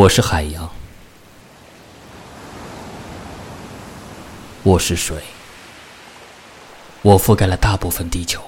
[0.00, 0.66] 我是海洋，
[4.62, 5.22] 我是水，
[7.02, 8.42] 我覆盖了大部分地球，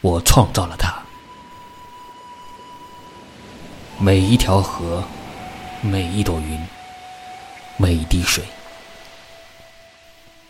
[0.00, 1.02] 我创造了它。
[3.98, 5.02] 每一条河，
[5.80, 6.64] 每一朵云，
[7.76, 8.44] 每一滴水，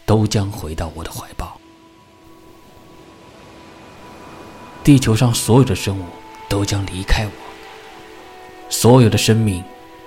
[0.05, 1.59] 都将回到我的怀抱。
[4.83, 6.05] 地球上所有的生物
[6.51, 7.44] 都将离开我。
[8.75, 9.63] 所有的生命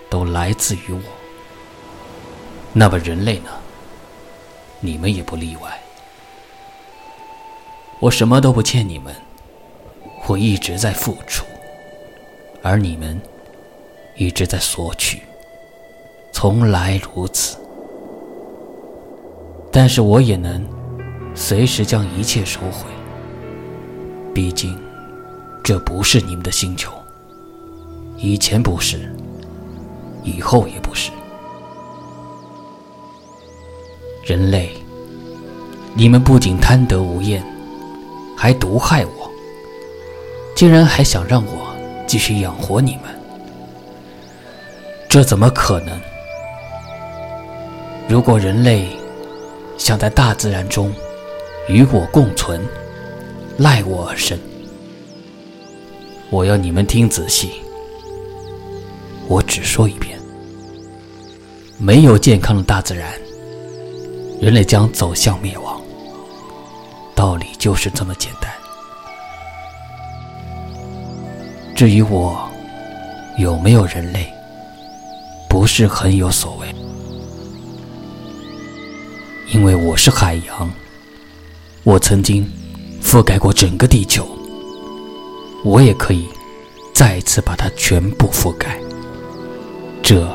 [0.10, 1.02] 都来自于我。
[2.74, 3.50] 那么人类呢？
[4.82, 5.82] 你们也不例外。
[8.00, 9.16] 我什么都不欠你们，
[10.28, 11.46] 我一直在付出，
[12.62, 13.20] 而你们
[14.16, 15.22] 一直在索取，
[16.34, 17.58] 从来如此。
[19.72, 20.68] 但是我也能
[21.34, 22.86] 随时将一切收回，
[24.36, 24.78] 毕竟
[25.64, 26.92] 这不是你们的星球。
[28.18, 29.14] 以前不是，
[30.24, 31.12] 以后也不是。
[34.24, 34.72] 人类，
[35.94, 37.44] 你们不仅贪得无厌，
[38.36, 39.32] 还毒害我，
[40.56, 41.74] 竟然还想让我
[42.08, 43.04] 继续养活你们，
[45.08, 45.98] 这怎么可能？
[48.10, 48.88] 如果人类
[49.78, 50.92] 想在大自然中
[51.70, 52.60] 与我共存，
[53.58, 54.38] 赖我而生，
[56.32, 57.52] 我要你们听仔细。
[59.28, 60.18] 我只说一遍：
[61.78, 63.12] 没有健康的大自然，
[64.40, 65.82] 人类将走向灭亡。
[67.14, 68.52] 道理就是这么简单。
[71.76, 72.50] 至于我
[73.38, 74.32] 有没有人类，
[75.50, 76.68] 不是很有所谓，
[79.52, 80.72] 因为我是海洋，
[81.84, 82.50] 我曾经
[83.04, 84.28] 覆盖过整个地球，
[85.64, 86.28] 我也可以
[86.94, 88.80] 再次把它全部覆盖。
[90.10, 90.26] 这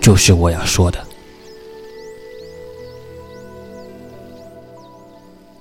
[0.00, 0.98] 就是我要说的。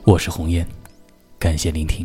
[0.03, 0.68] 我是红烟，
[1.38, 2.03] 感谢聆听。